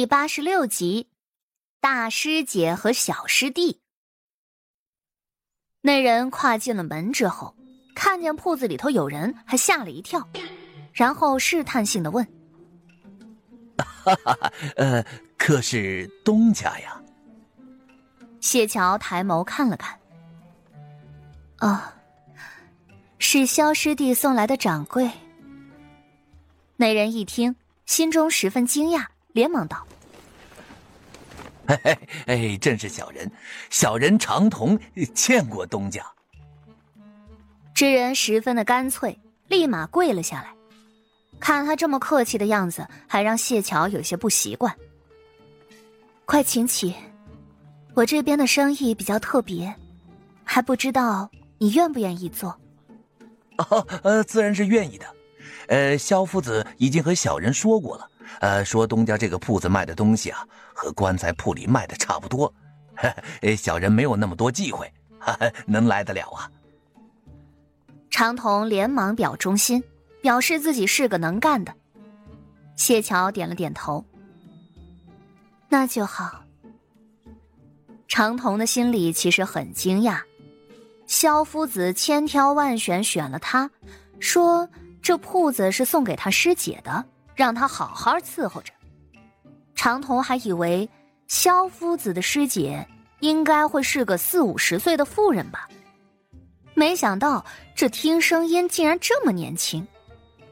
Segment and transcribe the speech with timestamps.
[0.00, 1.10] 第八十六集，
[1.78, 3.82] 大师姐和小师弟。
[5.82, 7.54] 那人跨进了门之后，
[7.94, 10.26] 看见铺子里头有人，还吓了一跳，
[10.94, 12.26] 然后试探性的问
[13.76, 15.04] ：“哈哈，呃，
[15.36, 16.98] 可是东家呀？”
[18.40, 20.00] 谢桥抬眸看了看，
[21.58, 21.78] 哦，
[23.18, 25.10] 是萧师弟送来的掌柜。
[26.78, 27.54] 那人一听，
[27.84, 29.04] 心中十分惊讶。
[29.32, 29.86] 连忙道
[32.26, 33.30] ：“哎，真是小人，
[33.70, 34.78] 小人长同
[35.14, 36.04] 见过东家。”
[37.74, 40.48] 知人十分的干脆，立马跪了下来。
[41.38, 44.76] 看他这么客气的样子，还让谢桥有些不习惯。
[46.26, 46.94] 快请起，
[47.94, 49.74] 我这边的生意比较特别，
[50.44, 52.54] 还不知道你愿不愿意做。
[53.56, 55.06] 哦，呃，自然是愿意的。
[55.68, 58.09] 呃，萧夫子已经和小人说过了。
[58.38, 62.52] 呃，说东家这个铺子卖的东西啊，和棺材铺里卖的差不多，
[63.58, 64.90] 小人没有那么多忌讳，
[65.66, 66.50] 能来得了啊？
[68.08, 69.82] 长童连忙表忠心，
[70.22, 71.74] 表示自己是个能干的。
[72.76, 74.04] 谢桥点了点头，
[75.68, 76.44] 那就好。
[78.08, 80.20] 长童的心里其实很惊讶，
[81.06, 83.70] 萧夫子千挑万选选了他，
[84.18, 84.68] 说
[85.00, 87.04] 这铺子是送给他师姐的。
[87.40, 88.70] 让他好好伺候着。
[89.74, 90.86] 长童还以为
[91.26, 92.86] 萧夫子的师姐
[93.20, 95.66] 应该会是个四五十岁的妇人吧，
[96.74, 97.42] 没想到
[97.74, 99.88] 这听声音竟然这么年轻。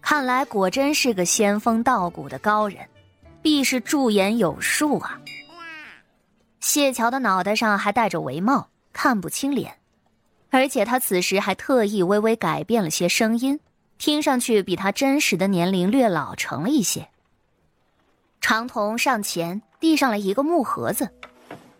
[0.00, 2.88] 看来果真是个仙风道骨的高人，
[3.42, 5.20] 必是驻颜有术啊。
[6.60, 9.76] 谢桥的脑袋上还戴着围帽，看不清脸，
[10.48, 13.60] 而且他此时还特意微微改变了些声音。
[14.00, 17.06] 听上去比他真实的年龄略老成了一些。
[18.40, 21.10] 长童上前递上了一个木盒子，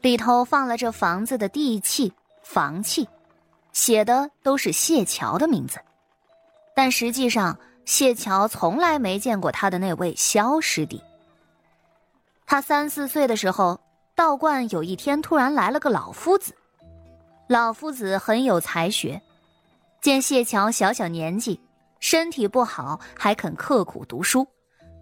[0.02, 2.12] 里头放了这房子的地契、
[2.42, 3.08] 房契，
[3.72, 5.80] 写的都是谢桥的名字。
[6.76, 11.02] 但实际上，谢桥从来没见过他的那位萧师弟。
[12.44, 13.80] 他三四岁的时候，
[14.14, 16.54] 道观有一天突然来了个老夫子，
[17.48, 19.22] 老夫子很有才学，
[20.02, 21.58] 见谢桥小小年纪。
[22.00, 24.46] 身体不好，还肯刻苦读书，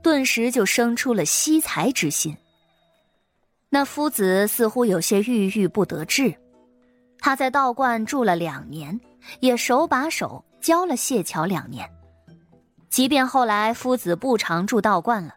[0.03, 2.37] 顿时就生出了惜才之心。
[3.71, 6.35] 那夫子似乎有些郁郁不得志，
[7.21, 8.99] 他在道观住了两年，
[9.41, 11.89] 也手把手教了谢桥两年。
[12.91, 15.35] 即便后来夫子不常住道观了，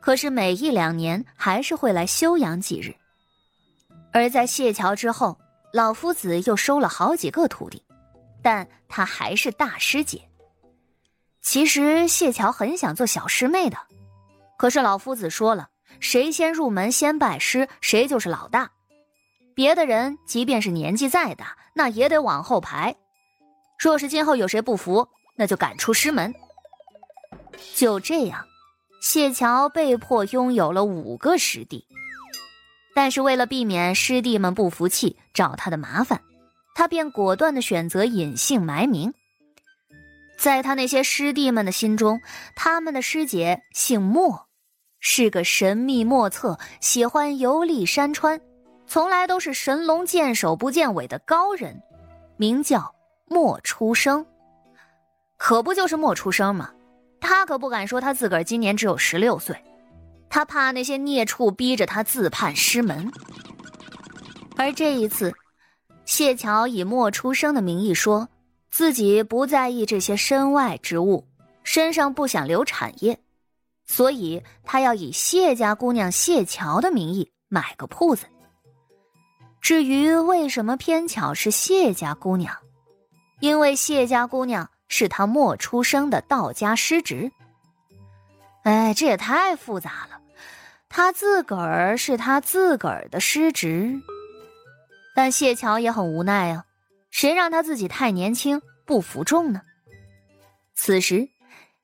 [0.00, 2.94] 可是每一两年还是会来休养几日。
[4.12, 5.38] 而在谢桥之后，
[5.72, 7.82] 老夫子又收了好几个徒弟，
[8.42, 10.20] 但他还是大师姐。
[11.42, 13.76] 其实谢桥很想做小师妹的，
[14.58, 15.68] 可是老夫子说了，
[15.98, 18.70] 谁先入门先拜师，谁就是老大。
[19.54, 22.94] 别的人即便是年纪再大，那也得往后排。
[23.78, 26.32] 若是今后有谁不服，那就赶出师门。
[27.74, 28.44] 就这样，
[29.02, 31.84] 谢桥被迫拥有了五个师弟。
[32.94, 36.20] 但是为了避免师弟们不服气找他的麻烦，
[36.74, 39.12] 他便果断的选择隐姓埋名。
[40.40, 42.18] 在他那些师弟们的心中，
[42.56, 44.46] 他们的师姐姓莫，
[44.98, 48.40] 是个神秘莫测、喜欢游历山川、
[48.86, 51.78] 从来都是神龙见首不见尾的高人，
[52.38, 52.90] 名叫
[53.26, 54.24] 莫出生。
[55.36, 56.70] 可不就是莫出生吗？
[57.20, 59.62] 他可不敢说他自个儿今年只有十六岁，
[60.30, 63.12] 他怕那些孽畜逼着他自判师门。
[64.56, 65.34] 而这一次，
[66.06, 68.26] 谢桥以莫出生的名义说。
[68.80, 71.28] 自己不在意这些身外之物，
[71.64, 73.20] 身上不想留产业，
[73.84, 78.24] 所以他要以谢家姑娘谢桥的名义买个铺子。
[79.60, 82.56] 至于为什么偏巧是谢家姑娘，
[83.40, 87.30] 因为谢家姑娘是他莫出生的道家师侄。
[88.62, 90.18] 哎，这也太复杂了。
[90.88, 94.00] 他自个儿是他自个儿的师侄，
[95.14, 96.64] 但谢桥也很无奈啊。
[97.10, 99.62] 谁让他自己太年轻不服众呢？
[100.74, 101.28] 此时，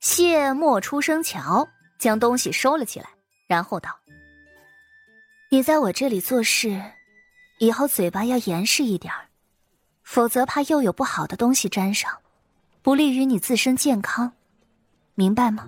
[0.01, 1.65] 谢莫出生桥
[1.97, 3.07] 将东西收了起来，
[3.47, 3.97] 然后道
[5.49, 6.83] ：“你在我这里做事，
[7.59, 9.13] 以后嘴巴要严实一点
[10.03, 12.11] 否则怕又有不好的东西沾上，
[12.81, 14.33] 不利于你自身健康，
[15.15, 15.65] 明白吗？”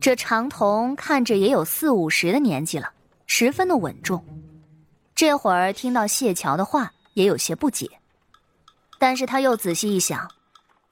[0.00, 2.92] 这长童看着也有四五十的年纪了，
[3.26, 4.24] 十分的稳重。
[5.12, 6.92] 这会儿听到谢桥的话。
[7.14, 7.90] 也有些不解，
[9.02, 10.30] 但是他又仔细一想，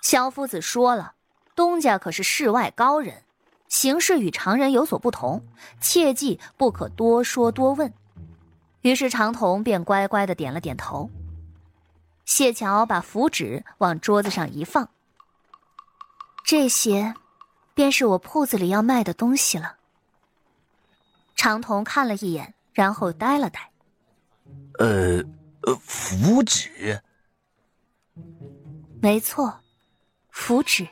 [0.02, 1.14] 萧夫子说了，
[1.54, 3.22] 东家可是世外高人，
[3.68, 5.44] 行事与常人有所不同，
[5.80, 7.94] 切记不可多说多问。
[8.80, 11.08] 于是长童便乖乖的点了点头。
[12.24, 14.88] 谢桥把符纸往桌子上一放，
[16.44, 17.14] 这些，
[17.74, 19.76] 便是我铺子里要卖的东西了。
[21.36, 23.70] 长童看了一眼，然后呆了呆。
[24.80, 25.22] 呃，
[25.62, 27.00] 呃，符纸。
[29.02, 29.60] 没错，
[30.28, 30.86] 符纸。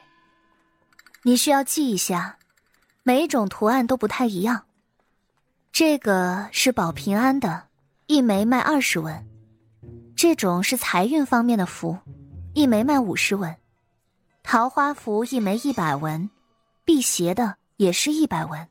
[1.22, 2.38] 你需要记一下，
[3.02, 4.64] 每一种图案都不太一样。
[5.72, 7.64] 这个是保平安的，
[8.06, 9.14] 一枚卖二十文；
[10.16, 11.98] 这种是财运方面的符，
[12.54, 13.52] 一枚卖五十文；
[14.42, 16.30] 桃花符一枚一百文，
[16.86, 18.66] 辟邪的也是一百文。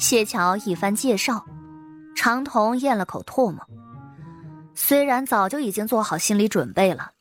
[0.00, 1.46] 谢桥一番介绍，
[2.16, 3.64] 长童咽了口唾沫。
[4.74, 7.12] 虽然早就已经做好心理准备了。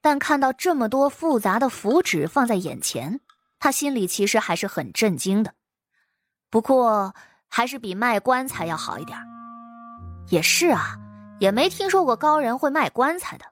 [0.00, 3.20] 但看到这么多复杂的符纸放在眼前，
[3.58, 5.54] 他心里其实还是很震惊的。
[6.50, 7.14] 不过，
[7.48, 9.18] 还是比卖棺材要好一点。
[10.28, 10.96] 也是啊，
[11.40, 13.44] 也没听说过高人会卖棺材的。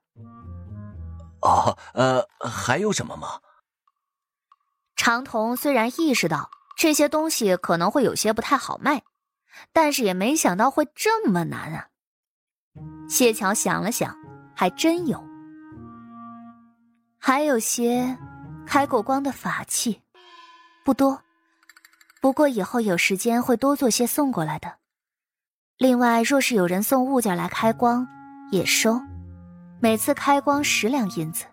[1.42, 3.40] 哦，呃，还有什么吗？
[4.94, 9.02] 长童虽然意识到这些东西可能会有些不太好卖，
[9.72, 11.88] 但是也没想到会这么难啊。
[13.08, 14.16] 谢桥想了想，
[14.54, 15.25] 还真有。
[17.28, 18.16] 还有些
[18.64, 20.00] 开过光的法器，
[20.84, 21.20] 不多，
[22.20, 24.76] 不过以后有时间会多做些送过来的。
[25.76, 28.06] 另外，若是有人送物件来开光，
[28.52, 29.00] 也收，
[29.80, 31.46] 每次开光十两银子。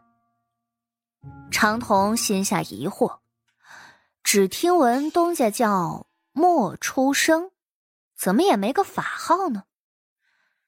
[1.50, 3.18] 长童心下疑惑，
[4.24, 7.50] 只听闻东家叫莫出生，
[8.16, 9.64] 怎么也没个法号呢？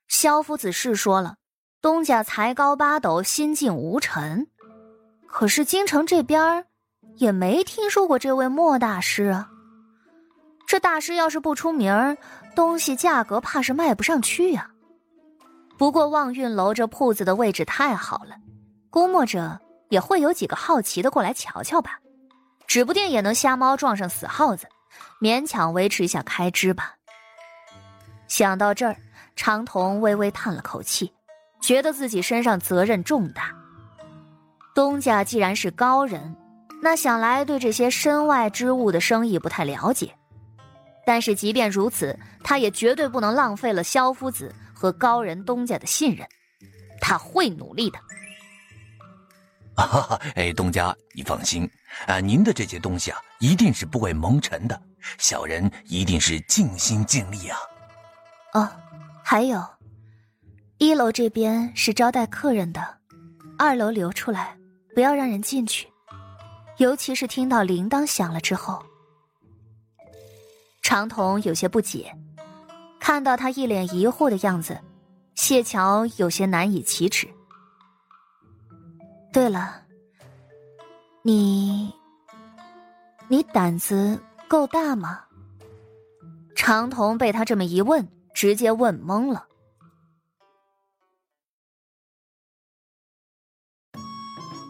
[0.08, 1.38] 萧夫子是说了，
[1.80, 4.48] 东家才高八斗，心境无尘。
[5.38, 6.66] 可是京城这边
[7.18, 9.50] 也没听说过这位莫大师啊。
[10.66, 12.18] 这大师要是不出名，
[12.56, 14.72] 东西价格怕是卖不上去呀。
[15.78, 18.38] 不过望运楼这铺子的位置太好了，
[18.90, 19.60] 估摸着
[19.90, 22.00] 也会有几个好奇的过来瞧瞧吧，
[22.66, 24.70] 指不定也能瞎猫撞上死耗子，
[25.20, 26.94] 勉强维持一下开支吧。
[28.30, 28.96] 想到这儿，
[29.36, 31.12] 长童微微叹了口气，
[31.62, 33.54] 觉得自己身上责任重大。
[34.75, 36.36] 东家既然是高人，
[36.83, 40.13] 那想来对这些身外之物的生意不太了解。
[41.06, 46.27] 但是即便如此，他也绝对不能浪费了萧夫子和高人东家的信任。
[47.00, 47.98] 他会努力的。
[49.81, 51.69] 啊，哎，东家，你放心，
[52.07, 54.81] 啊，您的这些东西啊，一定是不会蒙尘的。
[55.18, 57.57] 小人一定是尽心尽力啊。
[58.54, 58.69] 哦，
[59.24, 59.63] 还有，
[60.80, 62.81] 一楼这边是招待客人的，
[63.57, 64.57] 二楼留出来。
[64.96, 65.88] 不要让人进去，
[66.78, 68.82] 尤其是听到铃铛响了之后。
[70.82, 72.16] 长童有些不解，
[72.98, 74.80] 看到他一脸疑惑的样子，
[75.36, 77.28] 谢桥有些难以启齿。
[79.34, 79.82] 对了，
[81.24, 81.94] 你，
[83.28, 85.22] 你胆子够大吗？
[86.56, 89.46] 长童被他这么一问，直接问懵了。